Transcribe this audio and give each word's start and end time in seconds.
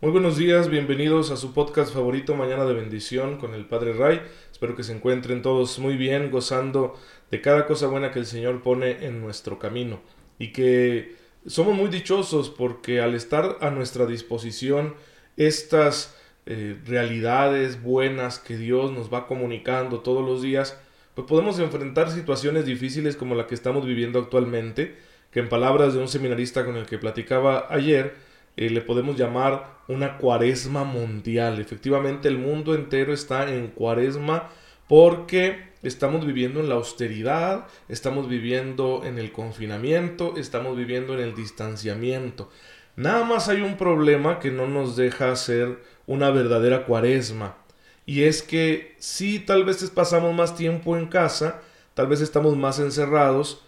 buenos 0.00 0.36
días, 0.36 0.70
bienvenidos 0.70 1.30
a 1.32 1.36
su 1.36 1.52
podcast 1.52 1.92
favorito 1.92 2.34
Mañana 2.34 2.64
de 2.64 2.72
Bendición 2.72 3.36
con 3.36 3.52
el 3.52 3.66
Padre 3.66 3.92
Ray. 3.92 4.22
Espero 4.50 4.76
que 4.76 4.84
se 4.84 4.92
encuentren 4.92 5.42
todos 5.42 5.78
muy 5.80 5.96
bien, 5.96 6.30
gozando 6.30 6.94
de 7.30 7.40
cada 7.40 7.66
cosa 7.66 7.88
buena 7.88 8.12
que 8.12 8.20
el 8.20 8.26
Señor 8.26 8.62
pone 8.62 9.04
en 9.04 9.20
nuestro 9.20 9.58
camino. 9.58 10.00
Y 10.38 10.52
que 10.52 11.16
somos 11.46 11.74
muy 11.74 11.88
dichosos 11.88 12.48
porque 12.48 13.00
al 13.00 13.14
estar 13.14 13.58
a 13.60 13.70
nuestra 13.70 14.06
disposición 14.06 14.94
estas 15.36 16.16
eh, 16.46 16.76
realidades 16.86 17.82
buenas 17.82 18.38
que 18.38 18.56
Dios 18.56 18.92
nos 18.92 19.12
va 19.12 19.26
comunicando 19.26 20.00
todos 20.00 20.24
los 20.24 20.42
días, 20.42 20.78
pues 21.14 21.26
podemos 21.26 21.58
enfrentar 21.58 22.10
situaciones 22.10 22.64
difíciles 22.64 23.16
como 23.16 23.34
la 23.34 23.48
que 23.48 23.54
estamos 23.56 23.84
viviendo 23.84 24.20
actualmente, 24.20 24.96
que 25.32 25.40
en 25.40 25.48
palabras 25.48 25.92
de 25.92 26.00
un 26.00 26.08
seminarista 26.08 26.64
con 26.64 26.76
el 26.76 26.86
que 26.86 26.98
platicaba 26.98 27.66
ayer, 27.68 28.27
eh, 28.58 28.70
le 28.70 28.80
podemos 28.80 29.16
llamar 29.16 29.78
una 29.86 30.18
cuaresma 30.18 30.82
mundial. 30.82 31.60
Efectivamente, 31.60 32.26
el 32.26 32.38
mundo 32.38 32.74
entero 32.74 33.12
está 33.12 33.48
en 33.54 33.68
cuaresma 33.68 34.48
porque 34.88 35.68
estamos 35.84 36.26
viviendo 36.26 36.58
en 36.58 36.68
la 36.68 36.74
austeridad, 36.74 37.68
estamos 37.88 38.28
viviendo 38.28 39.02
en 39.04 39.18
el 39.18 39.30
confinamiento, 39.30 40.34
estamos 40.36 40.76
viviendo 40.76 41.14
en 41.14 41.20
el 41.20 41.36
distanciamiento. 41.36 42.50
Nada 42.96 43.24
más 43.24 43.48
hay 43.48 43.60
un 43.60 43.76
problema 43.76 44.40
que 44.40 44.50
no 44.50 44.66
nos 44.66 44.96
deja 44.96 45.30
hacer 45.30 45.78
una 46.08 46.30
verdadera 46.30 46.84
cuaresma. 46.84 47.58
Y 48.06 48.24
es 48.24 48.42
que 48.42 48.96
sí, 48.98 49.38
tal 49.38 49.64
vez 49.64 49.88
pasamos 49.90 50.34
más 50.34 50.56
tiempo 50.56 50.96
en 50.96 51.06
casa, 51.06 51.62
tal 51.94 52.08
vez 52.08 52.20
estamos 52.20 52.56
más 52.56 52.80
encerrados, 52.80 53.62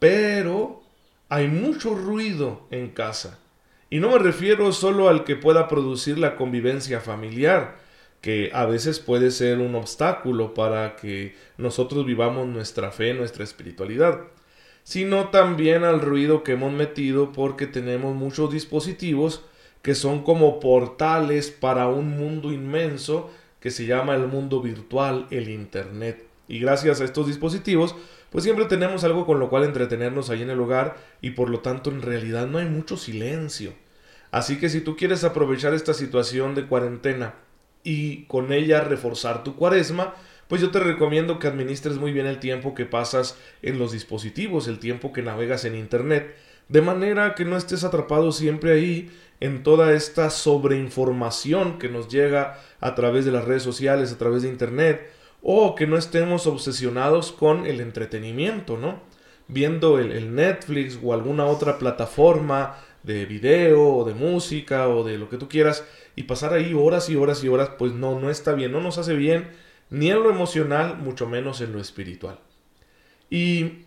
pero 0.00 0.82
hay 1.28 1.46
mucho 1.46 1.94
ruido 1.94 2.66
en 2.72 2.88
casa. 2.88 3.38
Y 3.92 4.00
no 4.00 4.08
me 4.08 4.18
refiero 4.18 4.72
solo 4.72 5.10
al 5.10 5.22
que 5.22 5.36
pueda 5.36 5.68
producir 5.68 6.18
la 6.18 6.34
convivencia 6.34 7.00
familiar, 7.00 7.76
que 8.22 8.50
a 8.54 8.64
veces 8.64 9.00
puede 9.00 9.30
ser 9.30 9.58
un 9.58 9.74
obstáculo 9.74 10.54
para 10.54 10.96
que 10.96 11.36
nosotros 11.58 12.06
vivamos 12.06 12.48
nuestra 12.48 12.90
fe, 12.90 13.12
nuestra 13.12 13.44
espiritualidad, 13.44 14.20
sino 14.82 15.28
también 15.28 15.84
al 15.84 16.00
ruido 16.00 16.42
que 16.42 16.52
hemos 16.52 16.72
metido 16.72 17.32
porque 17.32 17.66
tenemos 17.66 18.16
muchos 18.16 18.50
dispositivos 18.50 19.44
que 19.82 19.94
son 19.94 20.22
como 20.24 20.58
portales 20.58 21.50
para 21.50 21.86
un 21.88 22.16
mundo 22.16 22.50
inmenso 22.50 23.30
que 23.60 23.70
se 23.70 23.84
llama 23.84 24.14
el 24.14 24.26
mundo 24.26 24.62
virtual, 24.62 25.26
el 25.30 25.50
Internet. 25.50 26.24
Y 26.48 26.60
gracias 26.60 27.02
a 27.02 27.04
estos 27.04 27.26
dispositivos, 27.26 27.94
pues 28.30 28.44
siempre 28.44 28.64
tenemos 28.64 29.04
algo 29.04 29.26
con 29.26 29.38
lo 29.38 29.50
cual 29.50 29.64
entretenernos 29.64 30.30
ahí 30.30 30.40
en 30.40 30.48
el 30.48 30.60
hogar 30.60 30.96
y 31.20 31.32
por 31.32 31.50
lo 31.50 31.60
tanto 31.60 31.90
en 31.90 32.00
realidad 32.00 32.46
no 32.46 32.56
hay 32.56 32.64
mucho 32.64 32.96
silencio. 32.96 33.74
Así 34.32 34.58
que 34.58 34.70
si 34.70 34.80
tú 34.80 34.96
quieres 34.96 35.24
aprovechar 35.24 35.74
esta 35.74 35.92
situación 35.92 36.54
de 36.54 36.66
cuarentena 36.66 37.34
y 37.84 38.24
con 38.24 38.50
ella 38.50 38.80
reforzar 38.80 39.44
tu 39.44 39.56
cuaresma, 39.56 40.14
pues 40.48 40.62
yo 40.62 40.70
te 40.70 40.80
recomiendo 40.80 41.38
que 41.38 41.48
administres 41.48 41.98
muy 41.98 42.12
bien 42.12 42.26
el 42.26 42.40
tiempo 42.40 42.74
que 42.74 42.86
pasas 42.86 43.38
en 43.60 43.78
los 43.78 43.92
dispositivos, 43.92 44.68
el 44.68 44.78
tiempo 44.78 45.12
que 45.12 45.22
navegas 45.22 45.66
en 45.66 45.76
Internet, 45.76 46.34
de 46.68 46.80
manera 46.80 47.34
que 47.34 47.44
no 47.44 47.58
estés 47.58 47.84
atrapado 47.84 48.32
siempre 48.32 48.72
ahí 48.72 49.10
en 49.40 49.62
toda 49.62 49.92
esta 49.92 50.30
sobreinformación 50.30 51.78
que 51.78 51.90
nos 51.90 52.08
llega 52.08 52.58
a 52.80 52.94
través 52.94 53.26
de 53.26 53.32
las 53.32 53.44
redes 53.44 53.62
sociales, 53.62 54.12
a 54.12 54.18
través 54.18 54.42
de 54.42 54.48
Internet, 54.48 55.10
o 55.42 55.74
que 55.74 55.86
no 55.86 55.98
estemos 55.98 56.46
obsesionados 56.46 57.32
con 57.32 57.66
el 57.66 57.80
entretenimiento, 57.80 58.78
¿no? 58.78 59.02
Viendo 59.48 59.98
el, 59.98 60.12
el 60.12 60.34
Netflix 60.34 60.98
o 61.02 61.12
alguna 61.12 61.44
otra 61.44 61.78
plataforma 61.78 62.76
de 63.02 63.26
video 63.26 63.96
o 63.96 64.04
de 64.04 64.14
música 64.14 64.88
o 64.88 65.04
de 65.04 65.18
lo 65.18 65.28
que 65.28 65.38
tú 65.38 65.48
quieras 65.48 65.84
y 66.14 66.24
pasar 66.24 66.52
ahí 66.52 66.74
horas 66.74 67.08
y 67.08 67.16
horas 67.16 67.42
y 67.42 67.48
horas, 67.48 67.70
pues 67.78 67.92
no, 67.92 68.18
no 68.20 68.30
está 68.30 68.52
bien, 68.52 68.72
no 68.72 68.80
nos 68.80 68.98
hace 68.98 69.14
bien 69.14 69.48
ni 69.90 70.10
en 70.10 70.22
lo 70.22 70.30
emocional, 70.30 70.96
mucho 70.96 71.28
menos 71.28 71.60
en 71.60 71.72
lo 71.72 71.80
espiritual. 71.80 72.38
¿Y 73.28 73.84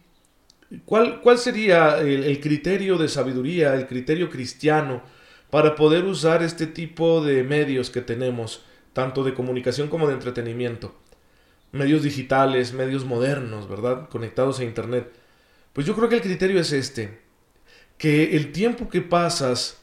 cuál, 0.85 1.21
cuál 1.21 1.37
sería 1.37 1.99
el, 1.99 2.23
el 2.23 2.39
criterio 2.39 2.97
de 2.97 3.09
sabiduría, 3.09 3.73
el 3.75 3.87
criterio 3.87 4.29
cristiano 4.29 5.01
para 5.49 5.75
poder 5.75 6.05
usar 6.05 6.43
este 6.43 6.67
tipo 6.67 7.23
de 7.23 7.43
medios 7.43 7.89
que 7.89 8.01
tenemos, 8.01 8.63
tanto 8.93 9.23
de 9.23 9.33
comunicación 9.33 9.87
como 9.87 10.07
de 10.07 10.13
entretenimiento? 10.13 10.95
Medios 11.71 12.03
digitales, 12.03 12.73
medios 12.73 13.05
modernos, 13.05 13.67
¿verdad? 13.67 14.07
Conectados 14.09 14.59
a 14.59 14.63
Internet. 14.63 15.11
Pues 15.73 15.87
yo 15.87 15.95
creo 15.95 16.07
que 16.07 16.15
el 16.15 16.21
criterio 16.21 16.59
es 16.59 16.71
este 16.71 17.24
que 17.97 18.35
el 18.35 18.51
tiempo 18.51 18.89
que 18.89 19.01
pasas 19.01 19.81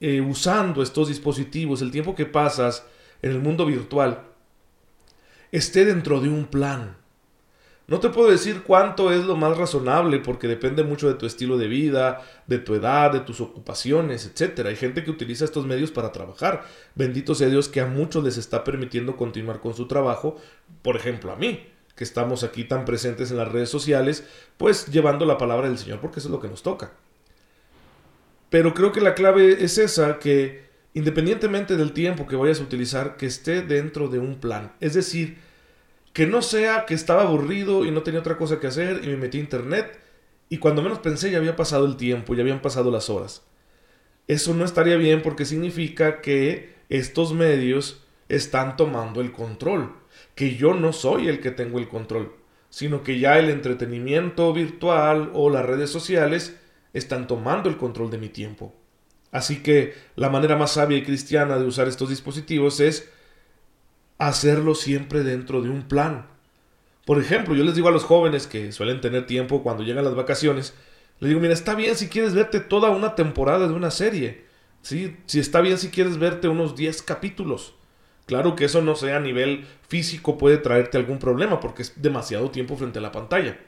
eh, 0.00 0.20
usando 0.20 0.82
estos 0.82 1.08
dispositivos, 1.08 1.82
el 1.82 1.90
tiempo 1.90 2.14
que 2.14 2.26
pasas 2.26 2.84
en 3.22 3.32
el 3.32 3.40
mundo 3.40 3.66
virtual, 3.66 4.22
esté 5.50 5.84
dentro 5.84 6.20
de 6.20 6.28
un 6.28 6.46
plan. 6.46 6.96
No 7.88 8.00
te 8.00 8.10
puedo 8.10 8.30
decir 8.30 8.64
cuánto 8.64 9.10
es 9.10 9.24
lo 9.24 9.34
más 9.34 9.56
razonable 9.56 10.18
porque 10.18 10.46
depende 10.46 10.84
mucho 10.84 11.08
de 11.08 11.14
tu 11.14 11.24
estilo 11.24 11.56
de 11.56 11.68
vida, 11.68 12.22
de 12.46 12.58
tu 12.58 12.74
edad, 12.74 13.10
de 13.10 13.20
tus 13.20 13.40
ocupaciones, 13.40 14.26
etc. 14.26 14.66
Hay 14.66 14.76
gente 14.76 15.02
que 15.02 15.10
utiliza 15.10 15.46
estos 15.46 15.64
medios 15.64 15.90
para 15.90 16.12
trabajar. 16.12 16.66
Bendito 16.94 17.34
sea 17.34 17.48
Dios 17.48 17.68
que 17.68 17.80
a 17.80 17.86
muchos 17.86 18.22
les 18.22 18.36
está 18.36 18.62
permitiendo 18.62 19.16
continuar 19.16 19.60
con 19.60 19.72
su 19.72 19.88
trabajo. 19.88 20.36
Por 20.82 20.96
ejemplo, 20.96 21.32
a 21.32 21.36
mí, 21.36 21.66
que 21.96 22.04
estamos 22.04 22.44
aquí 22.44 22.64
tan 22.64 22.84
presentes 22.84 23.30
en 23.30 23.38
las 23.38 23.50
redes 23.50 23.70
sociales, 23.70 24.28
pues 24.58 24.88
llevando 24.88 25.24
la 25.24 25.38
palabra 25.38 25.68
del 25.68 25.78
Señor 25.78 26.00
porque 26.00 26.20
eso 26.20 26.28
es 26.28 26.32
lo 26.32 26.40
que 26.40 26.48
nos 26.48 26.62
toca. 26.62 26.92
Pero 28.50 28.74
creo 28.74 28.92
que 28.92 29.00
la 29.00 29.14
clave 29.14 29.62
es 29.64 29.78
esa, 29.78 30.18
que 30.18 30.68
independientemente 30.94 31.76
del 31.76 31.92
tiempo 31.92 32.26
que 32.26 32.36
vayas 32.36 32.60
a 32.60 32.64
utilizar, 32.64 33.16
que 33.16 33.26
esté 33.26 33.62
dentro 33.62 34.08
de 34.08 34.18
un 34.18 34.40
plan. 34.40 34.72
Es 34.80 34.94
decir, 34.94 35.38
que 36.12 36.26
no 36.26 36.42
sea 36.42 36.86
que 36.86 36.94
estaba 36.94 37.22
aburrido 37.22 37.84
y 37.84 37.90
no 37.90 38.02
tenía 38.02 38.20
otra 38.20 38.36
cosa 38.36 38.58
que 38.58 38.66
hacer 38.66 39.02
y 39.04 39.08
me 39.08 39.16
metí 39.16 39.38
a 39.38 39.42
internet 39.42 40.00
y 40.48 40.58
cuando 40.58 40.82
menos 40.82 40.98
pensé 40.98 41.30
ya 41.30 41.38
había 41.38 41.56
pasado 41.56 41.86
el 41.86 41.96
tiempo, 41.96 42.34
ya 42.34 42.42
habían 42.42 42.62
pasado 42.62 42.90
las 42.90 43.10
horas. 43.10 43.42
Eso 44.26 44.54
no 44.54 44.64
estaría 44.64 44.96
bien 44.96 45.22
porque 45.22 45.44
significa 45.44 46.20
que 46.20 46.74
estos 46.88 47.34
medios 47.34 48.04
están 48.28 48.76
tomando 48.76 49.20
el 49.20 49.32
control, 49.32 49.94
que 50.34 50.56
yo 50.56 50.74
no 50.74 50.92
soy 50.92 51.28
el 51.28 51.40
que 51.40 51.50
tengo 51.50 51.78
el 51.78 51.88
control, 51.88 52.34
sino 52.70 53.02
que 53.02 53.18
ya 53.18 53.38
el 53.38 53.50
entretenimiento 53.50 54.52
virtual 54.52 55.30
o 55.34 55.50
las 55.50 55.64
redes 55.64 55.90
sociales 55.90 56.56
están 56.98 57.26
tomando 57.26 57.68
el 57.68 57.76
control 57.76 58.10
de 58.10 58.18
mi 58.18 58.28
tiempo. 58.28 58.74
Así 59.30 59.62
que 59.62 59.94
la 60.16 60.30
manera 60.30 60.56
más 60.56 60.72
sabia 60.72 60.98
y 60.98 61.02
cristiana 61.04 61.58
de 61.58 61.66
usar 61.66 61.88
estos 61.88 62.08
dispositivos 62.08 62.80
es 62.80 63.10
hacerlo 64.18 64.74
siempre 64.74 65.22
dentro 65.22 65.62
de 65.62 65.68
un 65.68 65.82
plan. 65.82 66.26
Por 67.04 67.18
ejemplo, 67.18 67.54
yo 67.54 67.64
les 67.64 67.74
digo 67.74 67.88
a 67.88 67.92
los 67.92 68.04
jóvenes 68.04 68.46
que 68.46 68.72
suelen 68.72 69.00
tener 69.00 69.26
tiempo 69.26 69.62
cuando 69.62 69.82
llegan 69.82 70.04
las 70.04 70.14
vacaciones, 70.14 70.74
les 71.20 71.28
digo, 71.28 71.40
mira, 71.40 71.54
está 71.54 71.74
bien 71.74 71.96
si 71.96 72.08
quieres 72.08 72.34
verte 72.34 72.60
toda 72.60 72.90
una 72.90 73.14
temporada 73.14 73.66
de 73.66 73.74
una 73.74 73.90
serie. 73.90 74.44
¿sí? 74.82 75.16
Si 75.26 75.40
está 75.40 75.60
bien 75.60 75.78
si 75.78 75.88
quieres 75.88 76.18
verte 76.18 76.48
unos 76.48 76.76
10 76.76 77.02
capítulos. 77.02 77.74
Claro 78.26 78.54
que 78.56 78.66
eso 78.66 78.82
no 78.82 78.94
sea 78.94 79.16
a 79.16 79.20
nivel 79.20 79.66
físico 79.88 80.36
puede 80.36 80.58
traerte 80.58 80.98
algún 80.98 81.18
problema 81.18 81.60
porque 81.60 81.82
es 81.82 82.00
demasiado 82.00 82.50
tiempo 82.50 82.76
frente 82.76 82.98
a 82.98 83.02
la 83.02 83.12
pantalla. 83.12 83.58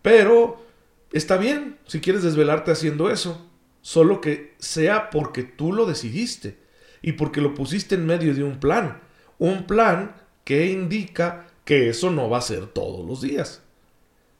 Pero 0.00 0.65
Está 1.12 1.36
bien 1.36 1.78
si 1.86 2.00
quieres 2.00 2.22
desvelarte 2.22 2.70
haciendo 2.72 3.10
eso, 3.10 3.46
solo 3.80 4.20
que 4.20 4.54
sea 4.58 5.10
porque 5.10 5.44
tú 5.44 5.72
lo 5.72 5.86
decidiste 5.86 6.58
y 7.02 7.12
porque 7.12 7.40
lo 7.40 7.54
pusiste 7.54 7.94
en 7.94 8.06
medio 8.06 8.34
de 8.34 8.42
un 8.42 8.58
plan. 8.58 9.00
Un 9.38 9.66
plan 9.66 10.16
que 10.44 10.66
indica 10.66 11.46
que 11.64 11.88
eso 11.88 12.10
no 12.10 12.28
va 12.28 12.38
a 12.38 12.42
ser 12.42 12.66
todos 12.66 13.06
los 13.06 13.20
días. 13.20 13.62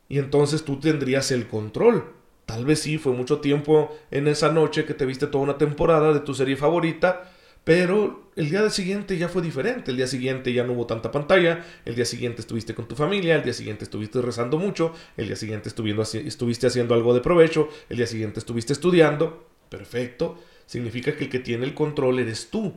Y 0.08 0.18
entonces 0.18 0.64
tú 0.64 0.78
tendrías 0.78 1.30
el 1.30 1.48
control. 1.48 2.12
Tal 2.46 2.64
vez 2.64 2.80
sí, 2.80 2.98
fue 2.98 3.12
mucho 3.12 3.40
tiempo 3.40 3.96
en 4.10 4.28
esa 4.28 4.52
noche 4.52 4.84
que 4.84 4.94
te 4.94 5.06
viste 5.06 5.26
toda 5.26 5.44
una 5.44 5.58
temporada 5.58 6.12
de 6.12 6.20
tu 6.20 6.32
serie 6.32 6.56
favorita, 6.56 7.32
pero 7.64 8.25
el 8.36 8.50
día 8.50 8.68
siguiente 8.68 9.16
ya 9.16 9.28
fue 9.28 9.40
diferente. 9.40 9.90
El 9.90 9.96
día 9.96 10.06
siguiente 10.06 10.52
ya 10.52 10.62
no 10.62 10.74
hubo 10.74 10.86
tanta 10.86 11.10
pantalla. 11.10 11.64
El 11.86 11.94
día 11.94 12.04
siguiente 12.04 12.42
estuviste 12.42 12.74
con 12.74 12.86
tu 12.86 12.94
familia. 12.94 13.36
El 13.36 13.42
día 13.42 13.54
siguiente 13.54 13.84
estuviste 13.84 14.20
rezando 14.20 14.58
mucho. 14.58 14.92
El 15.16 15.28
día 15.28 15.36
siguiente 15.36 15.70
estuviste 15.70 16.66
haciendo 16.66 16.94
algo 16.94 17.14
de 17.14 17.22
provecho. 17.22 17.70
El 17.88 17.96
día 17.96 18.06
siguiente 18.06 18.38
estuviste 18.38 18.74
estudiando. 18.74 19.48
Perfecto. 19.70 20.38
Significa 20.66 21.16
que 21.16 21.24
el 21.24 21.30
que 21.30 21.38
tiene 21.38 21.64
el 21.64 21.72
control 21.72 22.18
eres 22.18 22.50
tú. 22.50 22.74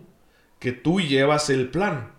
Que 0.60 0.72
tú 0.72 1.02
llevas 1.02 1.50
el 1.50 1.68
plan. 1.68 2.14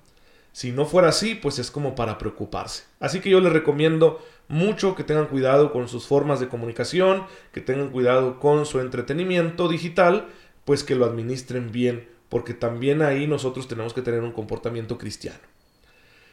Si 0.53 0.71
no 0.71 0.85
fuera 0.85 1.09
así, 1.09 1.35
pues 1.35 1.59
es 1.59 1.71
como 1.71 1.95
para 1.95 2.19
preocuparse. 2.19 2.85
Así 2.99 3.21
que 3.21 3.31
yo 3.31 3.41
les 3.41 3.55
recomiendo 3.55 4.23
mucho 4.49 4.95
que 4.95 5.05
tengan 5.05 5.29
cuidado 5.29 5.73
con 5.73 5.89
sus 5.89 6.07
formas 6.07 6.41
de 6.41 6.49
comunicación, 6.49 7.25
que 7.53 7.63
tengan 7.63 7.89
cuidado 7.89 8.39
con 8.39 8.67
su 8.67 8.81
entretenimiento 8.81 9.69
digital, 9.69 10.27
pues 10.67 10.85
que 10.85 10.95
lo 10.95 11.07
administren 11.07 11.73
bien 11.73 12.20
porque 12.31 12.55
también 12.55 13.03
ahí 13.03 13.27
nosotros 13.27 13.69
tenemos 13.69 13.93
que 13.93 14.01
tener 14.01 14.23
un 14.23 14.33
comportamiento 14.33 14.97
cristiano. 14.97 15.41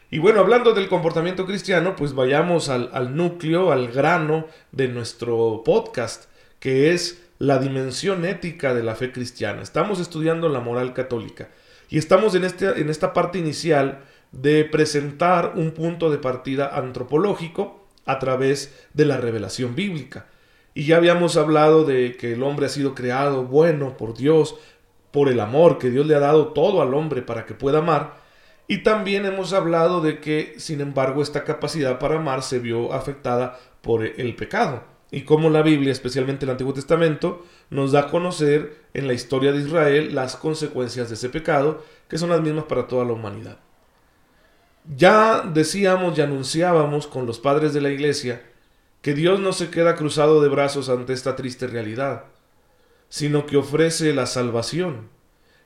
Y 0.10 0.20
bueno, 0.20 0.40
hablando 0.40 0.74
del 0.74 0.88
comportamiento 0.88 1.46
cristiano, 1.46 1.98
pues 1.98 2.14
vayamos 2.14 2.70
al, 2.70 3.16
núcleo, 3.18 3.74
al 3.74 3.90
grano 3.90 4.48
de 4.72 4.88
nuestro 4.88 5.64
podcast, 5.66 6.26
que 6.60 6.94
es 6.94 7.22
la 7.40 7.60
dimensión 7.60 8.24
ética 8.24 8.74
de 8.74 8.84
la 8.84 8.96
fe 8.96 9.12
cristiana. 9.12 9.62
Estamos 9.62 10.00
estudiando 10.00 10.48
la 10.48 10.62
moral 10.62 10.94
católica 10.94 11.50
y 11.90 11.98
estamos 11.98 12.36
en, 12.36 12.46
este, 12.46 12.80
en 12.80 12.90
esta 12.90 13.12
parte 13.12 13.38
inicial 13.38 14.00
de 14.32 14.64
presentar 14.64 15.54
un 15.56 15.72
punto 15.72 16.10
de 16.10 16.20
partida 16.20 16.70
antropológico 16.74 17.86
a 18.06 18.20
través 18.20 18.74
de 18.94 19.06
la 19.06 19.18
revelación 19.18 19.76
bíblica. 19.76 20.28
Y 20.74 20.86
ya 20.86 20.98
habíamos 20.98 21.38
hablado 21.38 21.84
de 21.84 22.16
que 22.16 22.34
el 22.34 22.44
hombre 22.44 22.68
ha 22.68 22.70
sido 22.70 22.96
creado 22.96 23.44
bueno 23.44 23.98
por 23.98 24.16
Dios, 24.16 24.56
por 25.12 25.30
el 25.30 25.40
amor, 25.40 25.78
que 25.78 25.90
Dios 25.90 26.06
le 26.06 26.16
ha 26.16 26.20
dado 26.20 26.50
todo 26.50 26.82
al 26.82 26.94
hombre 26.94 27.22
para 27.22 27.46
que 27.46 27.54
pueda 27.54 27.80
amar. 27.80 28.18
Y 28.68 28.80
también 28.84 29.26
hemos 29.26 29.54
hablado 29.54 30.02
de 30.02 30.20
que, 30.20 30.56
sin 30.58 30.82
embargo, 30.82 31.22
esta 31.22 31.44
capacidad 31.44 32.00
para 32.00 32.18
amar 32.18 32.44
se 32.44 32.60
vio 32.60 32.94
afectada 32.94 33.58
por 33.82 34.06
el 34.06 34.36
pecado. 34.36 34.84
Y 35.10 35.22
como 35.22 35.50
la 35.50 35.62
Biblia, 35.62 35.92
especialmente 35.92 36.46
el 36.46 36.52
Antiguo 36.52 36.74
Testamento, 36.74 37.46
nos 37.70 37.94
da 37.94 38.02
a 38.02 38.08
conocer 38.10 38.84
en 38.94 39.08
la 39.08 39.14
historia 39.14 39.54
de 39.54 39.60
Israel 39.60 40.14
las 40.14 40.36
consecuencias 40.36 41.08
de 41.08 41.16
ese 41.16 41.30
pecado, 41.30 41.84
que 42.10 42.18
son 42.18 42.30
las 42.30 42.42
mismas 42.42 42.66
para 42.66 42.88
toda 42.88 43.06
la 43.06 43.14
humanidad. 43.14 43.58
Ya 44.96 45.42
decíamos 45.42 46.18
y 46.18 46.22
anunciábamos 46.22 47.08
con 47.08 47.26
los 47.26 47.40
padres 47.40 47.74
de 47.74 47.82
la 47.82 47.90
iglesia 47.90 48.42
que 49.02 49.14
Dios 49.14 49.40
no 49.40 49.54
se 49.54 49.70
queda 49.70 49.96
cruzado 49.96 50.42
de 50.42 50.50
brazos 50.50 50.90
ante 50.90 51.14
esta 51.14 51.36
triste 51.36 51.68
realidad, 51.68 52.26
sino 53.10 53.46
que 53.46 53.58
ofrece 53.58 54.14
la 54.14 54.26
salvación. 54.26 55.10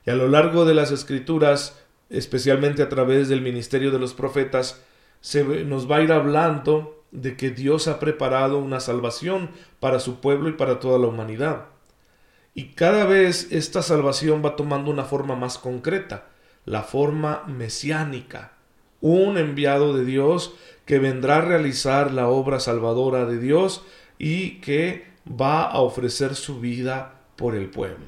Y 0.06 0.10
a 0.10 0.16
lo 0.16 0.28
largo 0.28 0.66
de 0.66 0.74
las 0.74 0.92
escrituras, 0.92 1.80
especialmente 2.10 2.82
a 2.82 2.90
través 2.90 3.30
del 3.30 3.42
ministerio 3.42 3.92
de 3.92 4.00
los 4.00 4.14
profetas, 4.14 4.82
se 5.22 5.44
nos 5.44 5.90
va 5.90 5.98
a 5.98 6.02
ir 6.02 6.12
hablando 6.12 7.04
de 7.12 7.36
que 7.36 7.52
Dios 7.52 7.88
ha 7.88 8.00
preparado 8.00 8.58
una 8.58 8.80
salvación 8.80 9.52
para 9.80 10.00
su 10.00 10.20
pueblo 10.20 10.50
y 10.50 10.54
para 10.54 10.80
toda 10.80 10.98
la 10.98 11.08
humanidad. 11.08 11.66
Y 12.54 12.70
cada 12.70 13.06
vez 13.06 13.48
esta 13.52 13.82
salvación 13.82 14.42
va 14.44 14.56
tomando 14.56 14.92
una 14.92 15.06
forma 15.06 15.36
más 15.36 15.58
concreta, 15.58 16.28
la 16.66 16.84
forma 16.84 17.44
mesiánica, 17.48 18.54
un 19.00 19.38
enviado 19.38 19.96
de 19.96 20.06
Dios 20.06 20.54
que 20.86 21.00
vendrá 21.00 21.38
a 21.38 21.42
realizar 21.42 22.12
la 22.12 22.28
obra 22.28 22.60
salvadora 22.60 23.26
de 23.26 23.40
Dios 23.40 23.84
y 24.18 24.60
que 24.62 25.06
va 25.28 25.64
a 25.64 25.80
ofrecer 25.80 26.36
su 26.36 26.60
vida 26.60 27.20
por 27.42 27.56
el 27.56 27.72
pueblo. 27.72 28.06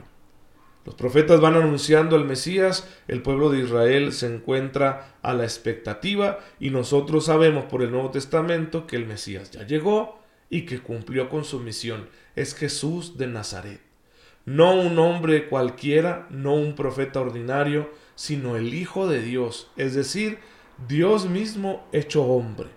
Los 0.85 0.93
profetas 0.93 1.41
van 1.41 1.55
anunciando 1.55 2.15
al 2.15 2.23
Mesías, 2.23 2.87
el 3.07 3.23
pueblo 3.23 3.49
de 3.49 3.61
Israel 3.61 4.13
se 4.13 4.31
encuentra 4.31 5.15
a 5.23 5.33
la 5.33 5.43
expectativa 5.43 6.37
y 6.59 6.69
nosotros 6.69 7.25
sabemos 7.25 7.65
por 7.65 7.81
el 7.81 7.89
Nuevo 7.89 8.11
Testamento 8.11 8.85
que 8.85 8.95
el 8.95 9.07
Mesías 9.07 9.49
ya 9.49 9.65
llegó 9.65 10.19
y 10.51 10.67
que 10.67 10.81
cumplió 10.81 11.29
con 11.29 11.45
su 11.45 11.59
misión. 11.59 12.09
Es 12.35 12.53
Jesús 12.53 13.17
de 13.17 13.25
Nazaret. 13.25 13.81
No 14.45 14.75
un 14.75 14.99
hombre 14.99 15.47
cualquiera, 15.47 16.27
no 16.29 16.53
un 16.53 16.75
profeta 16.75 17.19
ordinario, 17.21 17.89
sino 18.13 18.55
el 18.55 18.75
Hijo 18.75 19.07
de 19.07 19.23
Dios, 19.23 19.71
es 19.77 19.95
decir, 19.95 20.37
Dios 20.87 21.27
mismo 21.27 21.87
hecho 21.91 22.23
hombre. 22.23 22.67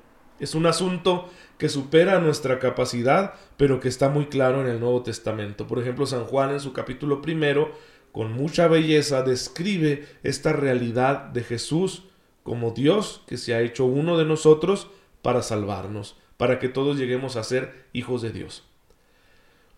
Es 0.40 0.54
un 0.54 0.64
asunto 0.64 1.28
que 1.58 1.68
supera 1.68 2.20
nuestra 2.20 2.58
capacidad, 2.58 3.34
pero 3.56 3.80
que 3.80 3.88
está 3.88 4.08
muy 4.08 4.26
claro 4.26 4.60
en 4.60 4.68
el 4.68 4.80
Nuevo 4.80 5.02
Testamento. 5.02 5.66
Por 5.66 5.78
ejemplo, 5.78 6.06
San 6.06 6.24
Juan 6.24 6.50
en 6.50 6.60
su 6.60 6.72
capítulo 6.72 7.22
primero, 7.22 7.72
con 8.12 8.32
mucha 8.32 8.68
belleza, 8.68 9.22
describe 9.22 10.06
esta 10.22 10.52
realidad 10.52 11.24
de 11.24 11.42
Jesús 11.42 12.04
como 12.42 12.70
Dios 12.70 13.22
que 13.26 13.36
se 13.36 13.54
ha 13.54 13.60
hecho 13.60 13.84
uno 13.84 14.16
de 14.16 14.24
nosotros 14.24 14.88
para 15.22 15.42
salvarnos, 15.42 16.16
para 16.36 16.58
que 16.58 16.68
todos 16.68 16.98
lleguemos 16.98 17.36
a 17.36 17.44
ser 17.44 17.86
hijos 17.92 18.22
de 18.22 18.30
Dios. 18.30 18.64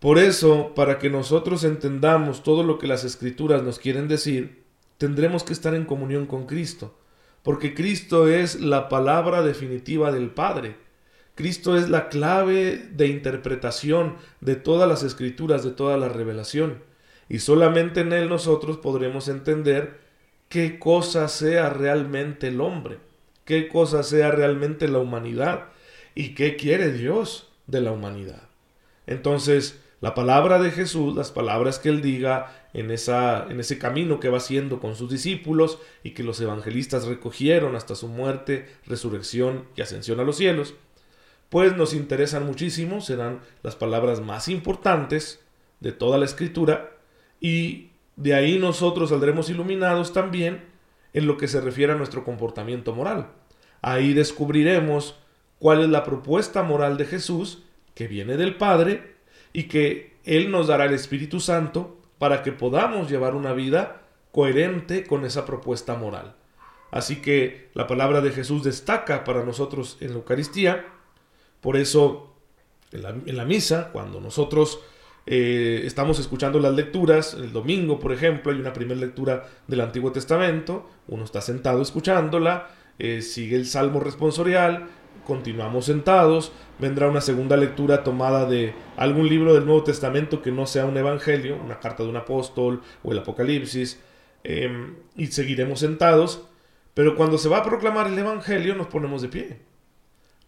Por 0.01 0.19
eso, 0.19 0.75
para 0.75 0.99
que 0.99 1.11
nosotros 1.11 1.65
entendamos 1.65 2.43
todo 2.43 2.63
lo 2.63 2.79
que 2.79 2.87
las 2.87 3.05
escrituras 3.05 3.63
nos 3.63 3.79
quieren 3.79 4.07
decir, 4.07 4.63
tendremos 4.99 5.43
que 5.43 5.53
estar 5.53 5.75
en 5.75 5.85
comunión 5.85 6.27
con 6.27 6.47
Cristo 6.47 6.95
porque 7.49 7.75
Cristo 7.75 8.29
es 8.29 8.61
la 8.61 8.89
palabra 8.89 9.43
definitiva 9.43 10.13
del 10.13 10.31
Padre. 10.31 10.77
Cristo 11.39 11.77
es 11.77 11.89
la 11.89 12.09
clave 12.09 12.89
de 12.91 13.07
interpretación 13.07 14.17
de 14.41 14.57
todas 14.57 14.89
las 14.89 15.05
escrituras, 15.05 15.63
de 15.63 15.71
toda 15.71 15.97
la 15.97 16.09
revelación. 16.09 16.83
Y 17.29 17.39
solamente 17.39 18.01
en 18.01 18.13
Él 18.13 18.29
nosotros 18.29 18.79
podremos 18.79 19.29
entender 19.29 20.01
qué 20.49 20.81
cosa 20.81 21.29
sea 21.29 21.71
realmente 21.71 22.49
el 22.49 22.61
hombre, 22.61 22.99
qué 23.45 23.69
cosa 23.69 24.03
sea 24.03 24.33
realmente 24.33 24.89
la 24.89 24.99
humanidad 24.99 25.67
y 26.17 26.35
qué 26.35 26.57
quiere 26.57 26.91
Dios 26.91 27.53
de 27.69 27.83
la 27.83 27.93
humanidad. 27.93 28.49
Entonces, 29.07 29.81
la 30.01 30.17
palabra 30.17 30.59
de 30.59 30.73
Jesús, 30.73 31.15
las 31.15 31.31
palabras 31.31 31.79
que 31.79 31.91
Él 31.91 32.03
diga, 32.03 32.53
en, 32.73 32.91
esa, 32.91 33.47
en 33.49 33.61
ese 33.61 33.79
camino 33.79 34.19
que 34.19 34.29
va 34.29 34.39
haciendo 34.39 34.81
con 34.81 34.97
sus 34.97 35.09
discípulos 35.09 35.79
y 36.03 36.11
que 36.11 36.25
los 36.25 36.41
evangelistas 36.41 37.07
recogieron 37.07 37.77
hasta 37.77 37.95
su 37.95 38.09
muerte, 38.09 38.67
resurrección 38.87 39.67
y 39.77 39.83
ascensión 39.83 40.19
a 40.19 40.25
los 40.25 40.37
cielos, 40.37 40.75
pues 41.49 41.77
nos 41.77 41.95
interesan 41.95 42.45
muchísimo, 42.47 43.01
serán 43.01 43.41
las 43.63 43.77
palabras 43.77 44.21
más 44.21 44.49
importantes 44.49 45.41
de 45.81 45.93
toda 45.93 46.19
la 46.19 46.25
escritura 46.25 46.91
y 47.41 47.91
de 48.17 48.35
ahí 48.35 48.59
nosotros 48.59 49.11
saldremos 49.11 49.49
iluminados 49.49 50.13
también 50.13 50.65
en 51.13 51.27
lo 51.27 51.37
que 51.37 51.49
se 51.49 51.61
refiere 51.61 51.93
a 51.93 51.97
nuestro 51.97 52.25
comportamiento 52.25 52.95
moral. 52.95 53.29
Ahí 53.81 54.13
descubriremos 54.13 55.19
cuál 55.59 55.83
es 55.83 55.89
la 55.89 56.05
propuesta 56.05 56.63
moral 56.63 56.97
de 56.97 57.07
Jesús 57.07 57.63
que 57.95 58.09
viene 58.09 58.37
del 58.37 58.57
Padre 58.57 59.17
y 59.53 59.65
que 59.65 60.17
Él 60.25 60.51
nos 60.51 60.67
dará 60.67 60.85
el 60.85 60.95
Espíritu 60.95 61.41
Santo 61.41 61.99
para 62.19 62.43
que 62.43 62.53
podamos 62.53 63.09
llevar 63.09 63.35
una 63.35 63.53
vida 63.53 64.03
coherente 64.33 65.05
con 65.05 65.25
esa 65.25 65.47
propuesta 65.47 65.95
moral. 65.95 66.35
Así 66.91 67.17
que 67.17 67.71
la 67.75 67.87
palabra 67.87 68.21
de 68.21 68.31
Jesús 68.31 68.63
destaca 68.65 69.25
para 69.25 69.45
nosotros 69.45 69.97
en 70.01 70.11
la 70.11 70.17
Eucaristía. 70.17 70.87
Por 71.61 71.77
eso, 71.77 72.35
en 72.93 73.37
la, 73.37 73.45
misa, 73.45 73.91
cuando 73.93 74.21
nosotros 74.21 74.81
eh, 75.27 75.83
estamos 75.85 76.19
escuchando 76.19 76.59
las 76.61 76.75
lecturas, 76.75 77.35
el 77.35 77.53
domingo, 77.53 77.99
por 77.99 78.13
ejemplo, 78.13 78.53
hay 78.53 78.59
una 78.59 78.73
primera 78.73 79.01
lectura 79.01 79.49
del 79.67 79.81
Antiguo 79.81 80.13
Testamento, 80.13 80.89
uno 81.09 81.25
está 81.25 81.41
sentado 81.41 81.83
escuchándola, 81.83 82.69
eh, 82.99 83.23
sigue 83.23 83.57
el 83.57 83.67
salmo 83.67 84.01
responsorial, 84.01 84.89
continuamos 85.29 85.85
sentados, 85.85 86.53
vendrá 86.79 87.09
una 87.09 87.21
segunda 87.21 87.57
lectura 87.57 88.03
tomada 88.03 88.47
de 88.47 88.73
algún 88.97 89.29
libro 89.29 89.53
del 89.53 89.67
Nuevo 89.67 89.85
Testamento 89.85 90.41
que 90.41 90.51
no 90.51 90.67
sea 90.67 90.87
un 90.87 90.97
evangelio, 90.97 91.59
una 91.63 91.81
carta 91.81 92.03
de 92.03 92.09
un 92.09 92.17
apóstol 92.17 92.81
o 93.03 93.13
el 93.13 93.19
Apocalipsis, 93.19 94.01
em, 94.43 94.97
y 95.17 95.27
seguiremos 95.27 95.81
sentados, 95.81 96.47
pero 96.95 97.15
cuando 97.15 97.37
se 97.37 97.51
va 97.51 97.59
a 97.59 97.63
proclamar 97.63 98.07
el 98.07 98.19
evangelio 98.19 98.75
nos 98.75 98.87
ponemos 98.87 99.21
de 99.21 99.29
pie, 99.29 99.68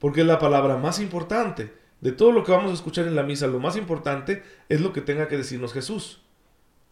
porque 0.01 0.23
es 0.23 0.27
la 0.27 0.41
palabra 0.41 0.77
más 0.77 0.99
importante. 0.99 1.73
De 2.01 2.11
todo 2.11 2.33
lo 2.33 2.43
que 2.43 2.51
vamos 2.51 2.73
a 2.73 2.75
escuchar 2.75 3.07
en 3.07 3.15
la 3.15 3.23
misa, 3.23 3.47
lo 3.47 3.61
más 3.61 3.77
importante 3.77 4.43
es 4.69 4.81
lo 4.81 4.93
que 4.93 5.03
tenga 5.03 5.29
que 5.29 5.37
decirnos 5.37 5.73
Jesús. 5.73 6.23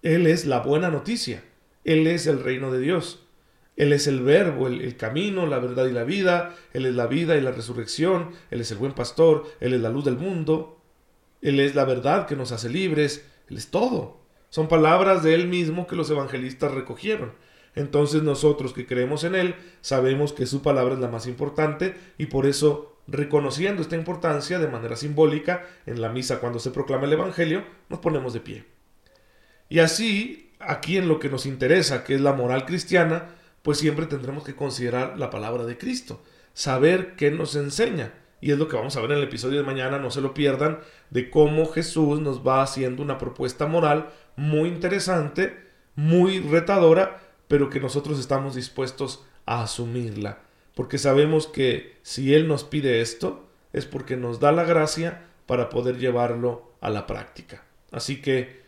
Él 0.03 0.29
es 0.29 0.45
la 0.47 0.61
buena 0.61 0.91
noticia, 0.91 1.43
Él 1.85 2.07
es 2.07 2.29
el 2.29 2.45
reino 2.45 2.71
de 2.71 2.79
Dios. 2.79 3.25
Él 3.79 3.93
es 3.93 4.09
el 4.09 4.21
verbo, 4.21 4.67
el, 4.67 4.97
camino, 4.97 5.47
la 5.47 5.61
verdad 5.61 5.87
y 5.87 5.93
la 5.93 6.03
vida. 6.03 6.57
Él 6.73 6.85
es 6.85 6.97
la 6.97 7.07
vida 7.07 7.37
y 7.37 7.41
la 7.41 7.53
resurrección. 7.53 8.33
Él 8.51 8.61
es 8.61 8.73
el 8.73 8.79
buen 8.79 8.93
pastor. 8.93 9.47
Él 9.61 9.73
es 9.73 9.81
la 9.81 9.89
luz 9.89 10.05
del 10.05 10.17
mundo. 10.17 10.83
Él 11.43 11.61
es 11.61 11.77
la 11.77 11.85
verdad 11.85 12.27
que 12.27 12.35
nos 12.35 12.51
hace 12.51 12.69
libres. 12.69 13.25
Él 13.49 13.57
es 13.57 13.71
todo. 13.71 14.21
Son 14.51 14.67
palabras 14.67 15.23
de 15.23 15.33
Él 15.33 15.47
mismo 15.47 15.87
que 15.87 15.95
los 15.95 16.11
evangelistas 16.11 16.73
recogieron. 16.73 17.35
Entonces 17.75 18.23
nosotros 18.23 18.73
que 18.73 18.87
creemos 18.87 19.25
en 19.25 19.35
Él 19.35 19.55
sabemos 19.81 20.33
que 20.33 20.47
su 20.47 20.63
palabra 20.63 20.95
es 20.95 21.01
la 21.01 21.09
más 21.09 21.27
importante 21.27 21.95
y 22.19 22.27
por 22.27 22.47
eso 22.47 22.99
reconociendo 23.07 23.83
esta 23.83 23.97
importancia 23.97 24.59
de 24.59 24.69
manera 24.69 24.97
simbólica 24.97 25.67
en 25.87 26.01
la 26.01 26.11
misa 26.11 26.41
cuando 26.41 26.59
se 26.59 26.71
proclama 26.71 27.07
el 27.07 27.15
Evangelio, 27.15 27.65
nos 27.89 28.01
ponemos 28.01 28.33
de 28.33 28.41
pie. 28.41 28.65
Y 29.69 29.81
así, 29.81 30.53
aquí 30.61 30.97
en 30.97 31.09
lo 31.09 31.19
que 31.19 31.29
nos 31.29 31.47
interesa, 31.47 32.05
que 32.05 32.15
es 32.15 32.21
la 32.21 32.33
moral 32.33 32.67
cristiana, 32.67 33.31
pues 33.63 33.79
siempre 33.79 34.07
tendremos 34.07 34.45
que 34.45 34.55
considerar 34.55 35.19
la 35.19 35.31
palabra 35.31 35.65
de 35.65 35.79
Cristo, 35.79 36.23
saber 36.53 37.17
qué 37.17 37.31
nos 37.31 37.55
enseña. 37.55 38.13
Y 38.41 38.53
es 38.53 38.59
lo 38.59 38.69
que 38.69 38.77
vamos 38.77 38.97
a 38.97 39.01
ver 39.01 39.11
en 39.11 39.19
el 39.19 39.25
episodio 39.25 39.59
de 39.59 39.67
mañana, 39.67 39.99
no 39.99 40.11
se 40.11 40.21
lo 40.21 40.33
pierdan, 40.33 40.79
de 41.11 41.29
cómo 41.29 41.67
Jesús 41.67 42.21
nos 42.21 42.47
va 42.47 42.63
haciendo 42.63 43.03
una 43.03 43.19
propuesta 43.19 43.67
moral 43.67 44.11
muy 44.37 44.69
interesante, 44.69 45.57
muy 45.97 46.41
retadora, 46.41 47.21
pero 47.49 47.71
que 47.71 47.81
nosotros 47.81 48.19
estamos 48.19 48.55
dispuestos 48.55 49.25
a 49.47 49.63
asumirla. 49.63 50.39
Porque 50.75 50.99
sabemos 50.99 51.47
que 51.47 51.99
si 52.03 52.35
Él 52.35 52.47
nos 52.47 52.63
pide 52.63 53.01
esto, 53.01 53.49
es 53.73 53.87
porque 53.87 54.17
nos 54.17 54.39
da 54.39 54.53
la 54.53 54.65
gracia 54.65 55.27
para 55.47 55.71
poder 55.71 55.99
llevarlo 55.99 56.73
a 56.81 56.91
la 56.91 57.07
práctica. 57.07 57.65
Así 57.91 58.21
que 58.21 58.63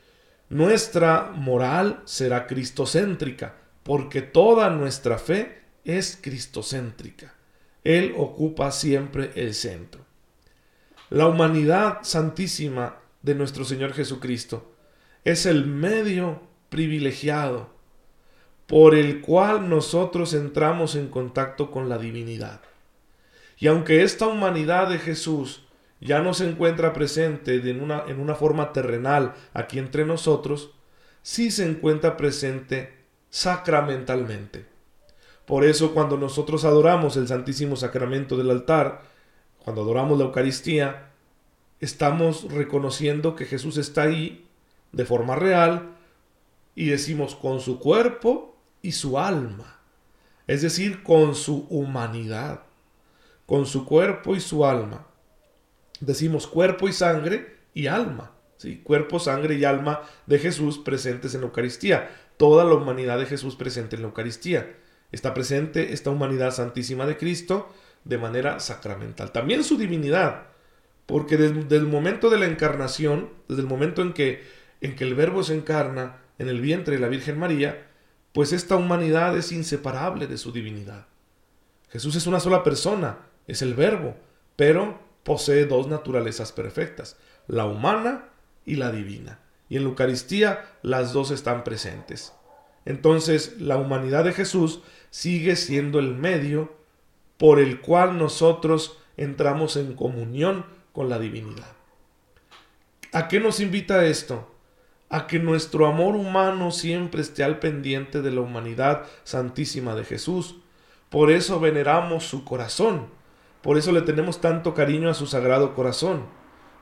nuestra 0.49 1.31
moral 1.35 2.03
será 2.07 2.47
cristocéntrica 2.47 3.55
porque 3.83 4.23
toda 4.23 4.71
nuestra 4.71 5.19
fe 5.19 5.63
es 5.85 6.19
cristocéntrica. 6.21 7.35
Él 7.85 8.15
ocupa 8.17 8.71
siempre 8.73 9.31
el 9.37 9.55
centro. 9.55 10.05
La 11.09 11.27
humanidad 11.27 11.99
santísima 12.03 12.99
de 13.23 13.35
nuestro 13.35 13.65
Señor 13.65 13.93
Jesucristo 13.93 14.75
es 15.25 15.47
el 15.47 15.67
medio 15.67 16.43
privilegiado 16.69 17.80
por 18.71 18.95
el 18.95 19.21
cual 19.21 19.69
nosotros 19.69 20.33
entramos 20.33 20.95
en 20.95 21.09
contacto 21.09 21.73
con 21.73 21.89
la 21.89 21.99
divinidad. 21.99 22.61
Y 23.59 23.67
aunque 23.67 24.05
esta 24.05 24.29
humanidad 24.29 24.89
de 24.89 25.01
Jesús 25.01 25.65
ya 26.01 26.21
no 26.21 26.35
se 26.35 26.49
encuentra 26.49 26.93
presente 26.93 27.57
en 27.69 27.83
una, 27.83 28.05
en 28.07 28.21
una 28.21 28.37
forma 28.37 28.73
terrenal 28.73 29.35
aquí 29.55 29.81
entre 29.81 30.07
nosotros, 30.07 30.71
sí 31.21 31.51
se 31.51 31.67
encuentra 31.69 32.17
presente 32.17 32.95
sacramentalmente. 33.29 34.67
Por 35.47 35.65
eso 35.65 35.93
cuando 35.93 36.17
nosotros 36.17 36.65
adoramos 36.65 37.17
el 37.17 37.27
Santísimo 37.27 37.75
Sacramento 37.75 38.37
del 38.37 38.53
altar, 38.53 39.03
cuando 39.65 39.83
adoramos 39.83 40.17
la 40.17 40.27
Eucaristía, 40.27 41.11
estamos 41.81 42.45
reconociendo 42.53 43.35
que 43.35 43.47
Jesús 43.47 43.79
está 43.79 44.03
ahí 44.03 44.47
de 44.93 45.05
forma 45.05 45.35
real 45.35 45.97
y 46.77 46.87
decimos 46.87 47.35
con 47.35 47.59
su 47.59 47.81
cuerpo 47.81 48.50
y 48.83 48.93
su 48.93 49.19
alma, 49.19 49.81
es 50.47 50.63
decir, 50.63 51.03
con 51.03 51.35
su 51.35 51.67
humanidad, 51.69 52.63
con 53.47 53.67
su 53.67 53.85
cuerpo 53.85 54.35
y 54.35 54.41
su 54.41 54.65
alma. 54.65 55.07
Decimos 56.01 56.47
cuerpo 56.47 56.89
y 56.89 56.93
sangre 56.93 57.57
y 57.75 57.87
alma, 57.87 58.33
¿sí? 58.57 58.79
cuerpo, 58.79 59.19
sangre 59.19 59.57
y 59.57 59.65
alma 59.65 60.03
de 60.27 60.39
Jesús 60.39 60.79
presentes 60.79 61.35
en 61.35 61.43
la 61.43 61.49
Eucaristía, 61.49 62.11
toda 62.37 62.65
la 62.65 62.75
humanidad 62.75 63.19
de 63.19 63.27
Jesús 63.27 63.57
presente 63.57 63.97
en 63.97 64.03
la 64.03 64.09
Eucaristía. 64.09 64.77
Está 65.13 65.35
presente 65.35 65.93
esta 65.93 66.11
humanidad 66.11 66.53
santísima 66.53 67.07
de 67.07 67.17
Cristo 67.17 67.69
de 68.05 68.19
manera 68.19 68.61
sacramental. 68.61 69.33
También 69.33 69.65
su 69.65 69.77
divinidad, 69.77 70.47
porque 71.07 71.37
desde 71.37 71.77
el 71.77 71.87
momento 71.87 72.31
de 72.31 72.39
la 72.39 72.47
encarnación, 72.47 73.31
desde 73.49 73.63
el 73.63 73.69
momento 73.69 74.01
en 74.03 74.13
que, 74.13 74.43
en 74.81 74.97
que 74.97 75.05
el 75.05 75.15
Verbo 75.15 75.43
se 75.43 75.55
encarna 75.55 76.19
en 76.39 76.49
el 76.49 76.61
vientre 76.61 76.95
de 76.95 77.01
la 77.01 77.09
Virgen 77.09 77.39
María, 77.39 77.90
pues 78.33 78.53
esta 78.53 78.77
humanidad 78.77 79.37
es 79.37 79.53
inseparable 79.53 80.27
de 80.27 80.39
su 80.39 80.53
divinidad. 80.53 81.07
Jesús 81.89 82.15
es 82.17 82.27
una 82.27 82.41
sola 82.41 82.63
persona, 82.63 83.19
es 83.47 83.63
el 83.63 83.75
Verbo, 83.75 84.15
pero 84.57 85.01
posee 85.25 85.67
dos 85.67 85.89
naturalezas 85.89 86.53
perfectas, 86.53 87.17
la 87.49 87.67
humana 87.67 88.29
y 88.65 88.77
la 88.77 88.93
divina. 88.93 89.41
Y 89.69 89.77
en 89.77 89.85
la 89.85 89.91
Eucaristía 89.91 90.65
las 90.83 91.13
dos 91.13 91.31
están 91.31 91.65
presentes. 91.65 92.33
Entonces 92.85 93.61
la 93.61 93.77
humanidad 93.77 94.25
de 94.25 94.33
Jesús 94.33 94.83
sigue 95.11 95.57
siendo 95.57 95.99
el 95.99 96.15
medio 96.15 96.73
por 97.37 97.59
el 97.59 97.81
cual 97.81 98.19
nosotros 98.19 98.99
entramos 99.17 99.77
en 99.77 99.95
comunión 99.95 100.67
con 100.93 101.09
la 101.09 101.19
divinidad. 101.19 101.73
¿A 103.13 103.29
qué 103.29 103.41
nos 103.41 103.61
invita 103.61 104.05
esto? 104.05 104.50
A 105.11 105.27
que 105.27 105.39
nuestro 105.39 105.87
amor 105.87 106.17
humano 106.17 106.71
siempre 106.71 107.21
esté 107.21 107.45
al 107.45 107.59
pendiente 107.59 108.23
de 108.23 108.31
la 108.31 108.41
humanidad 108.41 109.03
santísima 109.25 109.95
de 109.95 110.05
Jesús. 110.05 110.57
Por 111.11 111.31
eso 111.31 111.61
veneramos 111.61 112.25
su 112.25 112.45
corazón. 112.45 113.09
Por 113.61 113.77
eso 113.77 113.93
le 113.93 114.01
tenemos 114.01 114.41
tanto 114.41 114.73
cariño 114.73 115.11
a 115.11 115.15
su 115.15 115.27
sagrado 115.27 115.75
corazón. 115.75 116.25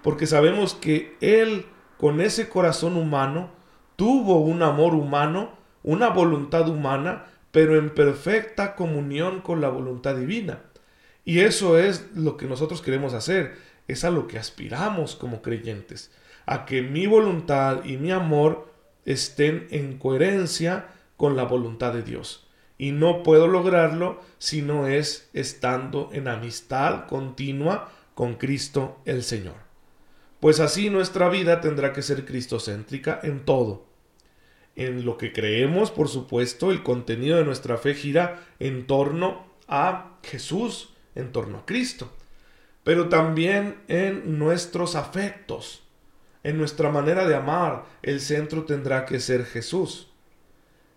Porque 0.02 0.26
sabemos 0.26 0.74
que 0.74 1.16
Él, 1.20 1.66
con 1.96 2.20
ese 2.20 2.48
corazón 2.48 2.96
humano, 2.96 3.50
tuvo 3.96 4.40
un 4.40 4.62
amor 4.62 4.94
humano, 4.94 5.50
una 5.82 6.08
voluntad 6.10 6.68
humana, 6.68 7.24
pero 7.50 7.76
en 7.76 7.90
perfecta 7.90 8.76
comunión 8.76 9.40
con 9.40 9.60
la 9.60 9.70
voluntad 9.70 10.14
divina. 10.14 10.60
Y 11.24 11.40
eso 11.40 11.78
es 11.78 12.10
lo 12.14 12.36
que 12.36 12.46
nosotros 12.46 12.80
queremos 12.80 13.12
hacer, 13.12 13.56
es 13.88 14.04
a 14.04 14.10
lo 14.10 14.28
que 14.28 14.38
aspiramos 14.38 15.16
como 15.16 15.42
creyentes, 15.42 16.12
a 16.50 16.64
que 16.64 16.80
mi 16.80 17.06
voluntad 17.06 17.84
y 17.84 17.98
mi 17.98 18.10
amor 18.10 18.72
estén 19.04 19.68
en 19.70 19.98
coherencia 19.98 20.88
con 21.18 21.36
la 21.36 21.44
voluntad 21.44 21.92
de 21.92 22.02
Dios. 22.02 22.48
Y 22.78 22.92
no 22.92 23.22
puedo 23.22 23.48
lograrlo 23.48 24.20
si 24.38 24.62
no 24.62 24.86
es 24.86 25.28
estando 25.34 26.08
en 26.12 26.26
amistad 26.26 27.06
continua 27.06 27.92
con 28.14 28.36
Cristo 28.36 28.98
el 29.04 29.24
Señor. 29.24 29.56
Pues 30.40 30.58
así 30.58 30.88
nuestra 30.88 31.28
vida 31.28 31.60
tendrá 31.60 31.92
que 31.92 32.02
ser 32.02 32.24
cristocéntrica 32.24 33.20
en 33.22 33.44
todo 33.44 33.88
en 34.78 35.04
lo 35.04 35.18
que 35.18 35.32
creemos, 35.32 35.90
por 35.90 36.08
supuesto, 36.08 36.70
el 36.70 36.84
contenido 36.84 37.36
de 37.36 37.44
nuestra 37.44 37.76
fe 37.78 37.94
gira 37.94 38.46
en 38.60 38.86
torno 38.86 39.44
a 39.66 40.18
Jesús, 40.22 40.90
en 41.16 41.32
torno 41.32 41.58
a 41.58 41.66
Cristo, 41.66 42.12
pero 42.84 43.08
también 43.08 43.78
en 43.88 44.38
nuestros 44.38 44.94
afectos, 44.94 45.82
en 46.42 46.58
nuestra 46.58 46.90
manera 46.90 47.26
de 47.26 47.34
amar, 47.34 47.84
el 48.02 48.20
centro 48.20 48.64
tendrá 48.64 49.04
que 49.04 49.20
ser 49.20 49.44
Jesús. 49.44 50.10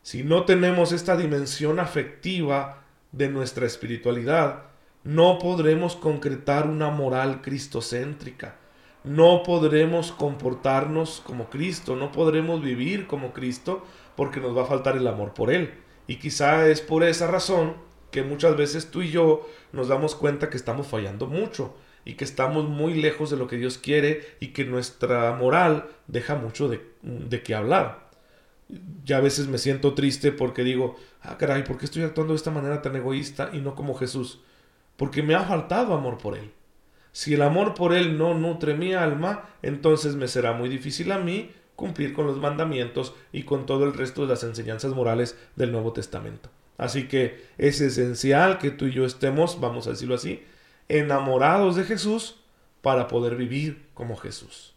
Si 0.01 0.23
no 0.23 0.45
tenemos 0.45 0.91
esta 0.91 1.15
dimensión 1.17 1.79
afectiva 1.79 2.83
de 3.11 3.29
nuestra 3.29 3.65
espiritualidad, 3.65 4.63
no 5.03 5.39
podremos 5.39 5.95
concretar 5.95 6.67
una 6.67 6.89
moral 6.89 7.41
cristocéntrica 7.41 8.55
no 9.03 9.41
podremos 9.41 10.11
comportarnos 10.11 11.21
como 11.25 11.49
Cristo, 11.49 11.95
no 11.95 12.11
podremos 12.11 12.61
vivir 12.61 13.07
como 13.07 13.33
Cristo 13.33 13.83
porque 14.15 14.39
nos 14.39 14.55
va 14.55 14.63
a 14.63 14.67
faltar 14.67 14.95
el 14.95 15.07
amor 15.07 15.33
por 15.33 15.51
Él. 15.51 15.73
Y 16.07 16.17
quizá 16.17 16.67
es 16.67 16.81
por 16.81 17.03
esa 17.03 17.27
razón 17.27 17.75
que 18.11 18.21
muchas 18.21 18.55
veces 18.55 18.91
tú 18.91 19.01
y 19.01 19.09
yo 19.09 19.47
nos 19.71 19.87
damos 19.87 20.13
cuenta 20.13 20.49
que 20.49 20.57
estamos 20.57 20.85
fallando 20.87 21.25
mucho 21.25 21.73
y 22.05 22.13
que 22.13 22.23
estamos 22.23 22.67
muy 22.67 22.95
lejos 22.95 23.29
de 23.29 23.37
lo 23.37 23.47
que 23.47 23.57
Dios 23.57 23.77
quiere 23.77 24.35
y 24.39 24.47
que 24.47 24.65
nuestra 24.65 25.33
moral 25.33 25.87
deja 26.07 26.35
mucho 26.35 26.67
de, 26.67 26.81
de 27.01 27.43
qué 27.43 27.55
hablar. 27.55 28.09
Ya 29.03 29.17
a 29.17 29.21
veces 29.21 29.47
me 29.47 29.57
siento 29.57 29.93
triste 29.93 30.31
porque 30.31 30.63
digo, 30.63 30.95
ah 31.21 31.37
caray, 31.37 31.63
¿por 31.63 31.77
qué 31.77 31.85
estoy 31.85 32.03
actuando 32.03 32.33
de 32.33 32.37
esta 32.37 32.51
manera 32.51 32.81
tan 32.81 32.95
egoísta 32.95 33.49
y 33.53 33.59
no 33.59 33.75
como 33.75 33.95
Jesús? 33.95 34.41
Porque 34.97 35.23
me 35.23 35.35
ha 35.35 35.43
faltado 35.43 35.93
amor 35.93 36.17
por 36.17 36.37
Él. 36.37 36.51
Si 37.11 37.33
el 37.33 37.41
amor 37.41 37.73
por 37.73 37.93
Él 37.93 38.17
no 38.17 38.33
nutre 38.33 38.73
mi 38.73 38.93
alma, 38.93 39.49
entonces 39.61 40.15
me 40.15 40.27
será 40.27 40.53
muy 40.53 40.69
difícil 40.69 41.11
a 41.11 41.17
mí 41.17 41.51
cumplir 41.75 42.13
con 42.13 42.27
los 42.27 42.37
mandamientos 42.37 43.15
y 43.33 43.43
con 43.43 43.65
todo 43.65 43.85
el 43.85 43.93
resto 43.93 44.21
de 44.21 44.27
las 44.29 44.43
enseñanzas 44.43 44.93
morales 44.93 45.37
del 45.55 45.71
Nuevo 45.71 45.93
Testamento. 45.93 46.49
Así 46.77 47.07
que 47.07 47.45
es 47.57 47.81
esencial 47.81 48.57
que 48.57 48.71
tú 48.71 48.85
y 48.85 48.93
yo 48.93 49.05
estemos, 49.05 49.59
vamos 49.59 49.87
a 49.87 49.91
decirlo 49.91 50.15
así, 50.15 50.43
enamorados 50.91 51.75
de 51.77 51.85
Jesús 51.85 52.35
para 52.81 53.07
poder 53.07 53.35
vivir 53.35 53.87
como 53.93 54.17
Jesús. 54.17 54.73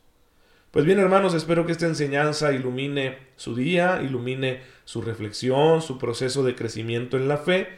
Pues 0.71 0.85
bien, 0.85 0.99
hermanos, 0.99 1.35
espero 1.35 1.67
que 1.67 1.73
esta 1.73 1.87
enseñanza 1.87 2.53
ilumine 2.53 3.19
su 3.37 3.55
día, 3.55 4.01
ilumine 4.03 4.63
su 4.85 5.03
reflexión, 5.03 5.83
su 5.83 5.99
proceso 5.99 6.45
de 6.45 6.55
crecimiento 6.55 7.17
en 7.17 7.29
la 7.29 7.37
fe. 7.37 7.69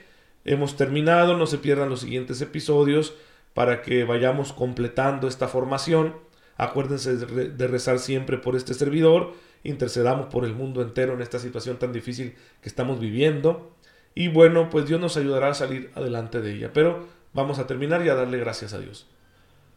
Hemos 0.44 0.76
terminado, 0.76 1.36
no 1.36 1.46
se 1.46 1.58
pierdan 1.58 1.88
los 1.88 2.00
siguientes 2.00 2.40
episodios 2.40 3.14
para 3.54 3.82
que 3.82 4.04
vayamos 4.04 4.52
completando 4.52 5.28
esta 5.28 5.48
formación. 5.48 6.14
Acuérdense 6.56 7.16
de 7.16 7.66
rezar 7.68 7.98
siempre 7.98 8.38
por 8.38 8.56
este 8.56 8.74
servidor, 8.74 9.34
intercedamos 9.62 10.26
por 10.26 10.44
el 10.44 10.54
mundo 10.54 10.80
entero 10.80 11.14
en 11.14 11.22
esta 11.22 11.38
situación 11.38 11.78
tan 11.78 11.92
difícil 11.92 12.34
que 12.62 12.68
estamos 12.68 13.00
viviendo. 13.00 13.74
Y 14.14 14.28
bueno, 14.28 14.70
pues 14.70 14.86
Dios 14.86 15.00
nos 15.00 15.16
ayudará 15.18 15.48
a 15.48 15.54
salir 15.54 15.90
adelante 15.94 16.40
de 16.40 16.54
ella. 16.54 16.70
Pero 16.72 17.06
vamos 17.36 17.58
a 17.58 17.66
terminar 17.66 18.04
y 18.04 18.08
a 18.08 18.14
darle 18.14 18.38
gracias 18.38 18.72
a 18.72 18.80
Dios. 18.80 19.06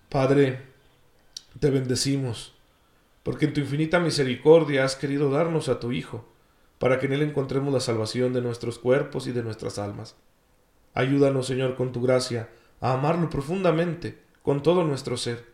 Padre, 0.07 0.61
te 1.59 1.69
bendecimos, 1.69 2.55
porque 3.21 3.45
en 3.45 3.53
tu 3.53 3.59
infinita 3.59 3.99
misericordia 3.99 4.85
has 4.85 4.95
querido 4.95 5.29
darnos 5.29 5.67
a 5.67 5.79
tu 5.79 5.91
Hijo, 5.91 6.25
para 6.79 6.99
que 6.99 7.07
en 7.07 7.13
Él 7.13 7.21
encontremos 7.21 7.73
la 7.73 7.81
salvación 7.81 8.31
de 8.31 8.41
nuestros 8.41 8.79
cuerpos 8.79 9.27
y 9.27 9.33
de 9.33 9.43
nuestras 9.43 9.77
almas. 9.77 10.15
Ayúdanos, 10.93 11.47
Señor, 11.47 11.75
con 11.75 11.91
tu 11.91 12.01
gracia, 12.01 12.49
a 12.79 12.93
amarlo 12.93 13.29
profundamente 13.29 14.17
con 14.41 14.63
todo 14.63 14.85
nuestro 14.85 15.17
ser, 15.17 15.45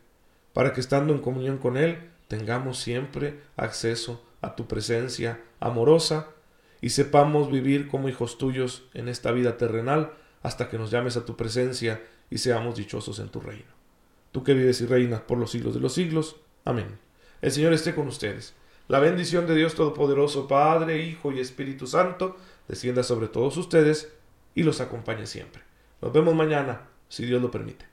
para 0.54 0.74
que 0.74 0.82
estando 0.82 1.12
en 1.12 1.20
comunión 1.20 1.58
con 1.58 1.76
Él 1.76 2.12
tengamos 2.28 2.78
siempre 2.78 3.42
acceso 3.58 4.24
a 4.42 4.56
tu 4.56 4.68
presencia 4.68 5.42
amorosa 5.60 6.30
y 6.82 6.92
sepamos 6.92 7.52
vivir 7.52 7.88
como 7.88 8.10
hijos 8.10 8.38
tuyos 8.38 8.84
en 8.94 9.10
esta 9.10 9.32
vida 9.32 9.58
terrenal 9.58 10.14
hasta 10.46 10.70
que 10.70 10.78
nos 10.78 10.92
llames 10.92 11.18
a 11.18 11.26
tu 11.26 11.36
presencia 11.36 12.04
y 12.30 12.38
seamos 12.38 12.76
dichosos 12.76 13.18
en 13.18 13.30
tu 13.30 13.42
reino. 13.42 13.72
Tú 14.32 14.44
que 14.44 14.54
vives 14.54 14.80
y 14.80 14.86
reinas 14.86 15.22
por 15.22 15.40
los 15.40 15.50
siglos 15.50 15.74
de 15.74 15.80
los 15.80 15.94
siglos. 15.94 16.36
Amén. 16.66 17.00
El 17.42 17.52
Señor 17.52 17.74
esté 17.74 17.96
con 17.96 18.08
ustedes. 18.08 18.54
La 18.88 19.00
bendición 19.00 19.48
de 19.48 19.56
Dios 19.56 19.74
Todopoderoso, 19.74 20.48
Padre, 20.48 21.02
Hijo 21.02 21.32
y 21.32 21.40
Espíritu 21.40 21.88
Santo, 21.88 22.38
descienda 22.68 23.02
sobre 23.02 23.28
todos 23.28 23.58
ustedes 23.58 24.14
y 24.54 24.62
los 24.62 24.82
acompañe 24.82 25.26
siempre. 25.26 25.64
Nos 26.00 26.14
vemos 26.14 26.36
mañana, 26.36 26.90
si 27.10 27.26
Dios 27.26 27.42
lo 27.42 27.50
permite. 27.50 27.86